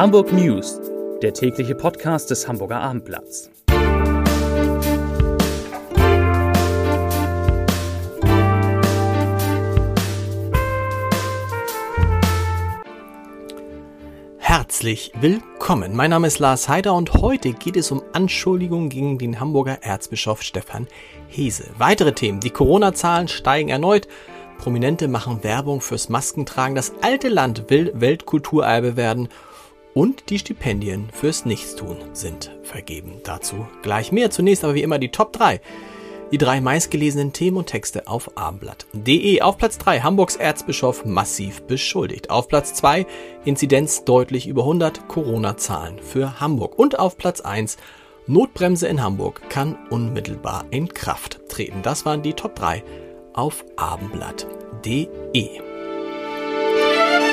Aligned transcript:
Hamburg 0.00 0.32
News, 0.32 0.80
der 1.20 1.34
tägliche 1.34 1.74
Podcast 1.74 2.30
des 2.30 2.48
Hamburger 2.48 2.80
Abendblatts. 2.80 3.50
Herzlich 14.38 15.12
willkommen. 15.20 15.94
Mein 15.94 16.08
Name 16.08 16.28
ist 16.28 16.38
Lars 16.38 16.70
Heider 16.70 16.94
und 16.94 17.12
heute 17.12 17.52
geht 17.52 17.76
es 17.76 17.90
um 17.90 18.02
Anschuldigungen 18.14 18.88
gegen 18.88 19.18
den 19.18 19.38
Hamburger 19.38 19.82
Erzbischof 19.82 20.40
Stefan 20.40 20.88
Hese. 21.28 21.64
Weitere 21.76 22.14
Themen. 22.14 22.40
Die 22.40 22.48
Corona-Zahlen 22.48 23.28
steigen 23.28 23.68
erneut. 23.68 24.08
Prominente 24.56 25.08
machen 25.08 25.44
Werbung 25.44 25.82
fürs 25.82 26.08
Maskentragen. 26.08 26.74
Das 26.74 26.94
alte 27.02 27.28
Land 27.28 27.68
will 27.68 27.92
Weltkulturerbe 27.94 28.96
werden 28.96 29.28
und 29.94 30.30
die 30.30 30.38
Stipendien 30.38 31.08
fürs 31.12 31.44
Nichtstun 31.44 31.96
sind 32.12 32.50
vergeben. 32.62 33.20
Dazu 33.24 33.66
gleich 33.82 34.12
mehr. 34.12 34.30
Zunächst 34.30 34.64
aber 34.64 34.74
wie 34.74 34.82
immer 34.82 34.98
die 34.98 35.10
Top 35.10 35.32
3. 35.32 35.60
Die 36.32 36.38
drei 36.38 36.60
meistgelesenen 36.60 37.32
Themen 37.32 37.56
und 37.56 37.66
Texte 37.66 38.06
auf 38.06 38.36
abendblatt.de. 38.36 39.40
Auf 39.40 39.58
Platz 39.58 39.78
3 39.78 40.00
Hamburgs 40.00 40.36
Erzbischof 40.36 41.04
massiv 41.04 41.62
beschuldigt. 41.62 42.30
Auf 42.30 42.46
Platz 42.46 42.74
2 42.74 43.04
Inzidenz 43.44 44.04
deutlich 44.04 44.46
über 44.46 44.62
100 44.62 45.08
Corona-Zahlen 45.08 45.98
für 45.98 46.40
Hamburg. 46.40 46.78
Und 46.78 46.98
auf 46.98 47.16
Platz 47.16 47.40
1 47.40 47.78
Notbremse 48.28 48.86
in 48.86 49.02
Hamburg 49.02 49.42
kann 49.48 49.76
unmittelbar 49.90 50.66
in 50.70 50.88
Kraft 50.88 51.40
treten. 51.48 51.82
Das 51.82 52.06
waren 52.06 52.22
die 52.22 52.34
Top 52.34 52.54
3 52.54 52.84
auf 53.32 53.64
abendblatt.de. 53.76 55.69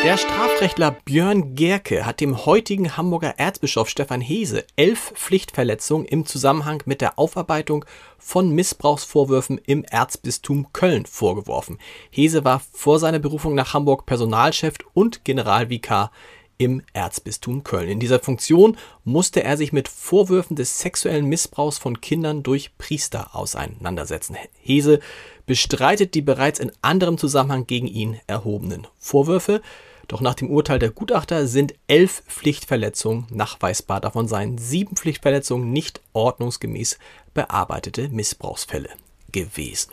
Der 0.08 0.16
Strafrechtler 0.16 0.92
Björn 1.04 1.54
Gerke 1.54 2.06
hat 2.06 2.22
dem 2.22 2.46
heutigen 2.46 2.96
Hamburger 2.96 3.40
Erzbischof 3.40 3.90
Stefan 3.90 4.22
Hese 4.22 4.64
elf 4.78 5.12
Pflichtverletzungen 5.16 6.08
im 6.08 6.26
Zusammenhang 6.26 6.82
mit 6.86 7.02
der 7.02 7.20
Aufarbeitung 7.20 7.84
von 8.18 8.52
Missbrauchsvorwürfen 8.52 9.60
im 9.66 9.84
Erzbistum 9.84 10.72
Köln 10.72 11.06
vorgeworfen. 11.06 11.78
Hese 12.10 12.46
war 12.46 12.62
vor 12.72 13.00
seiner 13.00 13.20
Berufung 13.20 13.54
nach 13.54 13.74
Hamburg 13.74 14.06
Personalchef 14.06 14.76
und 14.94 15.26
Generalvikar 15.26 16.14
im 16.58 16.82
Erzbistum 16.94 17.66
Köln. 17.66 17.90
In 17.90 18.00
dieser 18.00 18.22
Funktion 18.22 18.78
musste 19.04 19.44
er 19.44 19.58
sich 19.58 19.74
mit 19.74 19.90
Vorwürfen 19.90 20.56
des 20.56 20.80
sexuellen 20.80 21.26
Missbrauchs 21.26 21.80
von 21.80 22.00
Kindern 22.00 22.44
durch 22.44 22.78
Priester 22.78 23.36
auseinandersetzen. 23.36 24.38
Hese 24.62 25.02
bestreitet 25.46 26.14
die 26.14 26.22
bereits 26.22 26.60
in 26.60 26.72
anderem 26.82 27.18
Zusammenhang 27.18 27.68
gegen 27.68 27.88
ihn 27.88 28.22
erhobenen 28.26 28.88
Vorwürfe. 28.98 29.62
Doch 30.08 30.22
nach 30.22 30.36
dem 30.36 30.50
Urteil 30.50 30.80
der 30.80 30.92
Gutachter 30.92 31.48
sind 31.48 31.76
elf 31.88 32.24
Pflichtverletzungen 32.28 33.28
nachweisbar. 33.30 34.00
Davon 34.00 34.28
seien 34.28 34.58
sieben 34.58 34.96
Pflichtverletzungen 34.96 35.72
nicht 35.72 36.02
ordnungsgemäß 36.14 36.98
bearbeitete 37.34 38.10
Missbrauchsfälle 38.10 38.90
gewesen. 39.32 39.92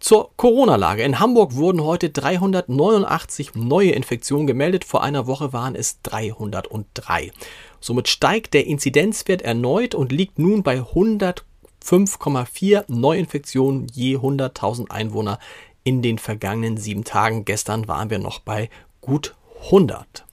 Zur 0.00 0.30
Corona-Lage. 0.36 1.02
In 1.02 1.18
Hamburg 1.18 1.56
wurden 1.56 1.82
heute 1.82 2.10
389 2.10 3.56
neue 3.56 3.90
Infektionen 3.90 4.46
gemeldet. 4.46 4.84
Vor 4.84 5.02
einer 5.02 5.26
Woche 5.26 5.52
waren 5.52 5.74
es 5.74 6.00
303. 6.02 7.32
Somit 7.80 8.06
steigt 8.06 8.54
der 8.54 8.66
Inzidenzwert 8.66 9.42
erneut 9.42 9.96
und 9.96 10.12
liegt 10.12 10.38
nun 10.38 10.62
bei 10.62 10.82
105,4 10.82 12.84
Neuinfektionen 12.86 13.88
je 13.92 14.18
100.000 14.18 14.92
Einwohner 14.92 15.40
in 15.82 16.00
den 16.00 16.18
vergangenen 16.18 16.76
sieben 16.76 17.02
Tagen. 17.02 17.44
Gestern 17.44 17.88
waren 17.88 18.10
wir 18.10 18.20
noch 18.20 18.38
bei 18.38 18.70
gut 19.08 19.34
100. 19.64 20.26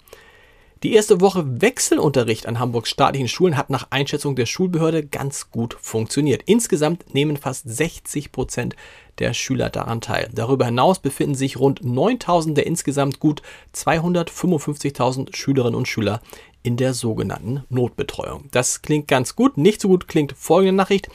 Die 0.83 0.93
erste 0.93 1.21
Woche 1.21 1.61
Wechselunterricht 1.61 2.45
an 2.45 2.59
Hamburgs 2.59 2.89
staatlichen 2.89 3.29
Schulen 3.29 3.57
hat 3.57 3.69
nach 3.69 3.87
Einschätzung 3.89 4.35
der 4.35 4.45
Schulbehörde 4.45 5.03
ganz 5.03 5.49
gut 5.49 5.77
funktioniert. 5.79 6.43
Insgesamt 6.45 7.15
nehmen 7.15 7.37
fast 7.37 7.67
60 7.67 8.33
Prozent 8.33 8.75
der 9.17 9.33
Schüler 9.33 9.69
daran 9.69 10.01
teil. 10.01 10.29
Darüber 10.33 10.65
hinaus 10.65 10.99
befinden 10.99 11.35
sich 11.35 11.57
rund 11.57 11.83
9000 11.83 12.57
der 12.57 12.67
insgesamt 12.67 13.19
gut 13.19 13.41
255.000 13.73 15.33
Schülerinnen 15.35 15.75
und 15.75 15.87
Schüler 15.87 16.21
in 16.61 16.75
der 16.75 16.93
sogenannten 16.93 17.63
Notbetreuung. 17.69 18.49
Das 18.51 18.81
klingt 18.81 19.07
ganz 19.07 19.35
gut. 19.35 19.57
Nicht 19.57 19.79
so 19.79 19.87
gut 19.87 20.07
klingt 20.09 20.33
folgende 20.33 20.75
Nachricht. 20.75 21.07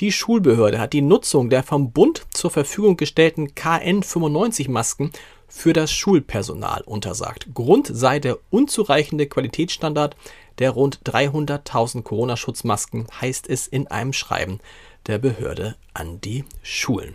Die 0.00 0.10
Schulbehörde 0.10 0.80
hat 0.80 0.92
die 0.92 1.02
Nutzung 1.02 1.50
der 1.50 1.62
vom 1.62 1.92
Bund 1.92 2.26
zur 2.30 2.50
Verfügung 2.50 2.96
gestellten 2.96 3.52
KN95-Masken 3.54 5.12
für 5.54 5.72
das 5.72 5.92
Schulpersonal 5.92 6.82
untersagt. 6.84 7.46
Grund 7.54 7.88
sei 7.90 8.18
der 8.18 8.38
unzureichende 8.50 9.26
Qualitätsstandard 9.26 10.16
der 10.58 10.72
rund 10.72 11.00
300.000 11.04 12.02
Corona-Schutzmasken, 12.02 13.06
heißt 13.20 13.48
es 13.48 13.68
in 13.68 13.86
einem 13.86 14.12
Schreiben 14.12 14.58
der 15.06 15.18
Behörde 15.18 15.76
an 15.94 16.20
die 16.20 16.44
Schulen. 16.62 17.14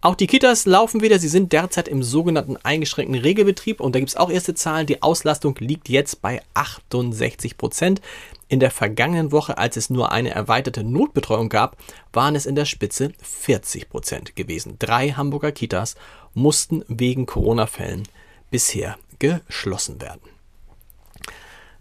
Auch 0.00 0.14
die 0.14 0.26
Kitas 0.26 0.64
laufen 0.66 1.02
wieder. 1.02 1.18
Sie 1.18 1.28
sind 1.28 1.52
derzeit 1.52 1.86
im 1.86 2.02
sogenannten 2.02 2.56
eingeschränkten 2.56 3.20
Regelbetrieb 3.20 3.80
und 3.80 3.94
da 3.94 3.98
gibt 3.98 4.10
es 4.10 4.16
auch 4.16 4.30
erste 4.30 4.54
Zahlen. 4.54 4.86
Die 4.86 5.02
Auslastung 5.02 5.54
liegt 5.58 5.88
jetzt 5.88 6.22
bei 6.22 6.40
68 6.54 7.58
Prozent. 7.58 8.00
In 8.48 8.60
der 8.60 8.70
vergangenen 8.70 9.32
Woche, 9.32 9.58
als 9.58 9.76
es 9.76 9.90
nur 9.90 10.12
eine 10.12 10.30
erweiterte 10.30 10.84
Notbetreuung 10.84 11.48
gab, 11.48 11.76
waren 12.12 12.36
es 12.36 12.46
in 12.46 12.54
der 12.54 12.64
Spitze 12.64 13.12
40 13.20 13.88
Prozent 13.88 14.36
gewesen. 14.36 14.76
Drei 14.78 15.10
Hamburger 15.10 15.50
Kitas 15.50 15.96
mussten 16.32 16.84
wegen 16.86 17.26
Corona-Fällen 17.26 18.04
bisher 18.50 18.96
geschlossen 19.18 20.00
werden. 20.00 20.30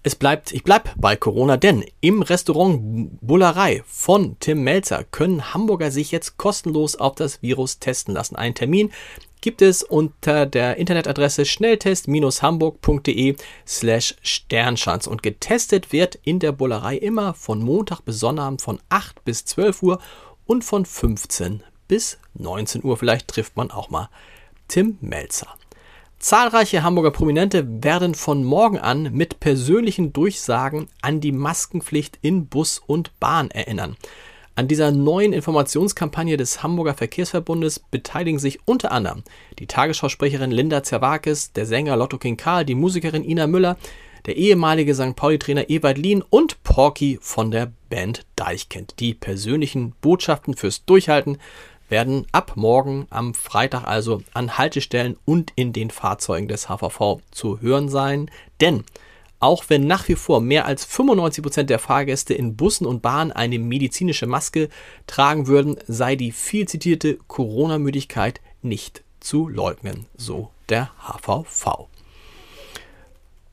Es 0.01 0.15
bleibt, 0.15 0.51
ich 0.53 0.63
bleib 0.63 0.93
bei 0.97 1.15
Corona, 1.15 1.57
denn 1.57 1.83
im 1.99 2.21
Restaurant 2.21 3.19
Bullerei 3.21 3.83
von 3.87 4.37
Tim 4.39 4.63
Melzer 4.63 5.03
können 5.03 5.53
Hamburger 5.53 5.89
sich 5.89 6.11
jetzt 6.11 6.37
kostenlos 6.37 6.95
auf 6.95 7.15
das 7.15 7.41
Virus 7.41 7.79
testen 7.79 8.13
lassen. 8.13 8.35
Ein 8.35 8.53
Termin 8.53 8.91
gibt 9.45 9.61
es 9.61 9.83
unter 9.83 10.47
der 10.47 10.77
Internetadresse 10.77 11.45
schnelltest-hamburg.de 11.45 13.35
slash 13.67 14.15
Sternschanz 14.23 15.05
und 15.05 15.21
getestet 15.21 15.93
wird 15.93 16.15
in 16.23 16.39
der 16.39 16.51
Bullerei 16.51 16.97
immer 16.97 17.35
von 17.35 17.61
Montag 17.61 18.01
bis 18.01 18.19
Sonnabend 18.19 18.63
von 18.63 18.79
8 18.89 19.23
bis 19.23 19.45
12 19.45 19.83
Uhr 19.83 19.99
und 20.47 20.63
von 20.63 20.83
15 20.83 21.61
bis 21.87 22.17
19 22.33 22.83
Uhr. 22.83 22.97
Vielleicht 22.97 23.27
trifft 23.27 23.55
man 23.55 23.69
auch 23.69 23.91
mal 23.91 24.09
Tim 24.67 24.97
Melzer. 24.99 25.53
Zahlreiche 26.17 26.81
Hamburger 26.81 27.11
Prominente 27.11 27.83
werden 27.83 28.15
von 28.15 28.43
morgen 28.43 28.79
an 28.79 29.13
mit 29.13 29.39
persönlichen 29.39 30.11
Durchsagen 30.11 30.87
an 31.03 31.21
die 31.21 31.31
Maskenpflicht 31.31 32.17
in 32.23 32.47
Bus 32.47 32.81
und 32.83 33.11
Bahn 33.19 33.51
erinnern. 33.51 33.95
An 34.57 34.69
dieser 34.69 34.91
neuen 34.91 35.33
Informationskampagne 35.33 36.37
des 36.37 36.63
Hamburger 36.63 36.93
Verkehrsverbundes 36.93 37.79
beteiligen 37.79 38.39
sich 38.39 38.59
unter 38.63 38.93
anderem 38.93 39.23
die 39.59 39.67
Tagesschausprecherin 39.67 40.49
Linda 40.49 40.81
Zerwakis, 40.81 41.51
der 41.51 41.65
Sänger 41.65 41.97
Lotto 41.97 42.17
King 42.17 42.37
Karl, 42.37 42.63
die 42.63 42.73
Musikerin 42.73 43.25
Ina 43.25 43.47
Müller, 43.47 43.75
der 44.25 44.37
ehemalige 44.37 44.95
St. 44.95 45.17
Pauli-Trainer 45.17 45.69
Ewald 45.69 45.97
Lien 45.97 46.21
und 46.21 46.63
Porky 46.63 47.19
von 47.21 47.51
der 47.51 47.73
Band 47.89 48.25
Deichkind. 48.37 48.95
Die 48.99 49.13
persönlichen 49.13 49.93
Botschaften 49.99 50.55
fürs 50.55 50.85
Durchhalten 50.85 51.37
werden 51.89 52.25
ab 52.31 52.53
morgen 52.55 53.07
am 53.09 53.33
Freitag 53.33 53.83
also 53.85 54.21
an 54.33 54.57
Haltestellen 54.57 55.17
und 55.25 55.51
in 55.57 55.73
den 55.73 55.89
Fahrzeugen 55.89 56.47
des 56.47 56.69
HVV 56.69 57.19
zu 57.29 57.59
hören 57.59 57.89
sein. 57.89 58.31
Denn 58.61 58.85
auch 59.39 59.65
wenn 59.67 59.87
nach 59.87 60.07
wie 60.07 60.15
vor 60.15 60.41
mehr 60.41 60.65
als 60.65 60.85
95 60.85 61.43
Prozent 61.43 61.69
der 61.69 61.79
Fahrgäste 61.79 62.33
in 62.33 62.55
Bussen 62.55 62.85
und 62.85 63.01
Bahnen 63.01 63.31
eine 63.31 63.59
medizinische 63.59 64.27
Maske 64.27 64.69
tragen 65.07 65.47
würden, 65.47 65.77
sei 65.87 66.15
die 66.15 66.31
viel 66.31 66.67
zitierte 66.67 67.17
Corona-Müdigkeit 67.27 68.41
nicht 68.61 69.03
zu 69.19 69.47
leugnen, 69.47 70.05
so 70.15 70.49
der 70.69 70.91
HVV. 70.99 71.87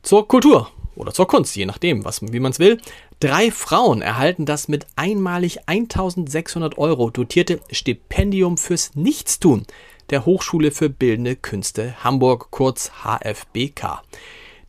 Zur 0.03 0.29
Kultur 0.29 0.71
oder 0.97 1.13
zur 1.13 1.27
Kunst, 1.27 1.57
je 1.57 1.67
nachdem, 1.67 2.05
was, 2.05 2.23
wie 2.23 2.41
man 2.41 2.53
es 2.53 2.59
will. 2.59 2.81
Drei 3.21 3.51
Frauen 3.51 4.03
erhalten 4.03 4.47
das 4.47 4.69
mit 4.69 4.87
einmalig 4.97 5.69
1600 5.69 6.77
Euro 6.77 7.11
dotierte 7.11 7.61
Stipendium 7.71 8.59
fürs 8.59 8.95
Nichtstun 8.95 9.65
der 10.11 10.27
Hochschule 10.27 10.73
für 10.73 10.91
Bildende 10.91 11.37
Künste 11.37 11.95
Hamburg, 12.05 12.49
kurz 12.51 12.91
HFBK. 13.05 14.03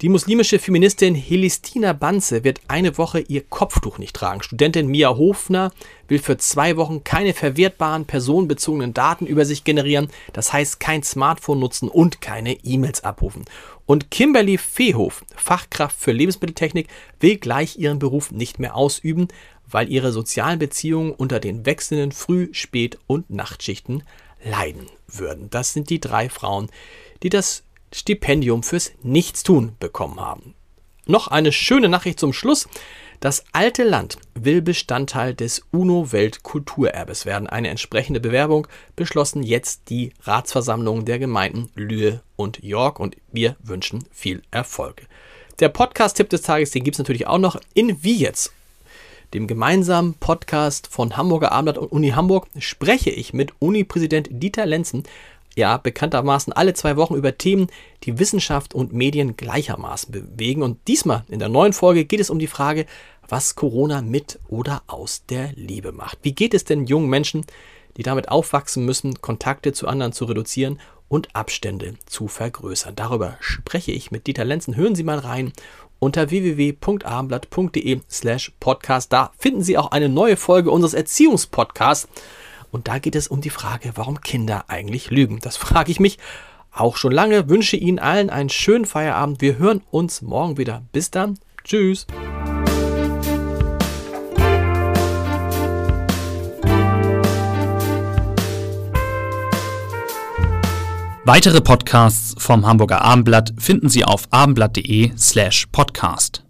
Die 0.03 0.09
muslimische 0.09 0.59
Feministin 0.59 1.15
Helistina 1.15 1.93
Banze 1.93 2.43
wird 2.43 2.59
eine 2.67 2.97
Woche 2.97 3.21
ihr 3.21 3.39
Kopftuch 3.39 3.99
nicht 3.99 4.13
tragen. 4.13 4.43
Studentin 4.43 4.87
Mia 4.87 5.15
Hofner 5.15 5.71
will 6.09 6.19
für 6.19 6.35
zwei 6.35 6.75
Wochen 6.75 7.05
keine 7.05 7.33
verwertbaren 7.33 8.03
personenbezogenen 8.03 8.93
Daten 8.93 9.25
über 9.25 9.45
sich 9.45 9.63
generieren, 9.63 10.09
das 10.33 10.51
heißt 10.51 10.81
kein 10.81 11.03
Smartphone 11.03 11.59
nutzen 11.59 11.87
und 11.87 12.19
keine 12.19 12.51
E-Mails 12.65 13.05
abrufen. 13.05 13.45
Und 13.85 14.11
Kimberly 14.11 14.57
Fehof, 14.57 15.23
Fachkraft 15.37 15.97
für 15.97 16.11
Lebensmitteltechnik, 16.11 16.89
will 17.21 17.37
gleich 17.37 17.79
ihren 17.79 17.99
Beruf 17.99 18.29
nicht 18.29 18.59
mehr 18.59 18.75
ausüben, 18.75 19.29
weil 19.71 19.89
ihre 19.89 20.11
sozialen 20.11 20.59
Beziehungen 20.59 21.13
unter 21.13 21.39
den 21.39 21.65
wechselnden 21.65 22.11
Früh-, 22.11 22.49
Spät- 22.51 22.99
und 23.07 23.29
Nachtschichten 23.29 24.03
leiden 24.43 24.87
würden. 25.07 25.49
Das 25.49 25.71
sind 25.71 25.89
die 25.89 26.01
drei 26.01 26.27
Frauen, 26.27 26.67
die 27.23 27.29
das 27.29 27.63
Stipendium 27.93 28.63
fürs 28.63 28.91
Nichtstun 29.03 29.75
bekommen 29.79 30.19
haben. 30.19 30.55
noch 31.05 31.27
eine 31.27 31.51
schöne 31.51 31.89
Nachricht 31.89 32.19
zum 32.19 32.33
Schluss. 32.33 32.67
Das 33.19 33.43
alte 33.53 33.83
Land 33.83 34.17
will 34.35 34.61
Bestandteil 34.61 35.33
des 35.33 35.63
UNO-Weltkulturerbes 35.71 37.25
werden. 37.25 37.47
Eine 37.47 37.69
entsprechende 37.69 38.19
Bewerbung 38.19 38.67
beschlossen 38.95 39.43
jetzt 39.43 39.89
die 39.89 40.11
Ratsversammlungen 40.23 41.05
der 41.05 41.19
Gemeinden 41.19 41.69
Lühe 41.75 42.21
und 42.35 42.63
York 42.63 42.99
und 42.99 43.15
wir 43.31 43.55
wünschen 43.63 44.03
viel 44.11 44.41
Erfolg. 44.51 45.07
Der 45.59 45.69
Podcast-Tipp 45.69 46.29
des 46.29 46.41
Tages, 46.41 46.71
den 46.71 46.83
gibt 46.83 46.95
es 46.95 46.99
natürlich 46.99 47.27
auch 47.27 47.37
noch 47.37 47.59
in 47.73 48.03
Wie 48.03 48.17
jetzt 48.17 48.53
dem 49.33 49.47
gemeinsamen 49.47 50.13
Podcast 50.15 50.87
von 50.87 51.17
Hamburger 51.17 51.51
Abendblatt 51.51 51.77
und 51.77 51.91
Uni 51.91 52.09
Hamburg, 52.09 52.47
spreche 52.59 53.09
ich 53.09 53.33
mit 53.33 53.53
Uni-Präsident 53.59 54.29
Dieter 54.31 54.65
Lenzen, 54.65 55.03
ja 55.55 55.77
bekanntermaßen 55.77 56.53
alle 56.53 56.73
zwei 56.73 56.97
Wochen 56.97 57.15
über 57.15 57.37
Themen, 57.37 57.67
die 58.03 58.19
Wissenschaft 58.19 58.73
und 58.73 58.93
Medien 58.93 59.37
gleichermaßen 59.37 60.11
bewegen. 60.11 60.63
Und 60.63 60.79
diesmal 60.87 61.23
in 61.29 61.39
der 61.39 61.49
neuen 61.49 61.73
Folge 61.73 62.05
geht 62.05 62.19
es 62.19 62.29
um 62.29 62.39
die 62.39 62.47
Frage, 62.47 62.85
was 63.27 63.55
Corona 63.55 64.01
mit 64.01 64.39
oder 64.47 64.83
aus 64.87 65.25
der 65.27 65.51
Liebe 65.55 65.91
macht. 65.91 66.19
Wie 66.23 66.33
geht 66.33 66.53
es 66.53 66.65
denn 66.65 66.85
jungen 66.85 67.09
Menschen, 67.09 67.45
die 67.97 68.03
damit 68.03 68.29
aufwachsen 68.29 68.85
müssen, 68.85 69.21
Kontakte 69.21 69.73
zu 69.73 69.87
anderen 69.87 70.13
zu 70.13 70.25
reduzieren 70.25 70.79
und 71.07 71.35
Abstände 71.35 71.93
zu 72.05 72.27
vergrößern? 72.27 72.95
Darüber 72.95 73.37
spreche 73.39 73.91
ich 73.91 74.11
mit 74.11 74.27
Dieter 74.27 74.45
Lenzen. 74.45 74.75
Hören 74.75 74.95
Sie 74.95 75.03
mal 75.03 75.19
rein 75.19 75.53
unter 75.99 76.29
www.abendblatt.de 76.29 78.01
slash 78.09 78.51
podcast. 78.59 79.13
Da 79.13 79.31
finden 79.37 79.63
Sie 79.63 79.77
auch 79.77 79.91
eine 79.91 80.09
neue 80.09 80.35
Folge 80.35 80.69
unseres 80.69 80.93
Erziehungspodcasts. 80.93 82.09
Und 82.73 82.87
da 82.87 82.97
geht 82.97 83.15
es 83.15 83.27
um 83.27 83.39
die 83.39 83.51
Frage, 83.51 83.91
warum 83.95 84.19
Kinder 84.21 84.65
eigentlich 84.67 85.11
lügen. 85.11 85.39
Das 85.39 85.57
frage 85.57 85.91
ich 85.91 85.99
mich 85.99 86.17
auch 86.71 86.97
schon 86.97 87.11
lange. 87.11 87.47
Wünsche 87.47 87.77
Ihnen 87.77 87.99
allen 87.99 88.31
einen 88.31 88.49
schönen 88.49 88.85
Feierabend. 88.85 89.41
Wir 89.41 89.59
hören 89.59 89.83
uns 89.91 90.23
morgen 90.23 90.57
wieder. 90.57 90.81
Bis 90.91 91.11
dann. 91.11 91.37
Tschüss. 91.63 92.07
Weitere 101.25 101.61
Podcasts 101.61 102.35
vom 102.37 102.65
Hamburger 102.65 103.01
Abendblatt 103.01 103.53
finden 103.57 103.87
Sie 103.87 104.03
auf 104.03 104.23
abendblatt.de 104.31 105.11
slash 105.15 105.67
podcast. 105.71 106.42